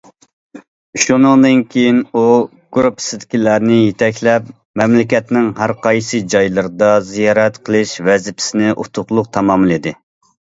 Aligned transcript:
شۇنىڭدىن 1.01 1.59
كېيىن، 1.73 1.99
ئۇ 2.21 2.23
گۇرۇپپىسىدىكىلەرنى 2.77 3.77
يېتەكلەپ، 3.81 4.47
مەملىكەتنىڭ 4.81 5.51
ھەرقايسى 5.61 6.23
جايلىرىدا 6.35 6.89
زىيارەت 7.11 7.61
قىلىش 7.69 7.93
ۋەزىپىسىنى 8.09 8.73
ئۇتۇقلۇق 8.73 9.31
تاماملىدى. 9.39 9.95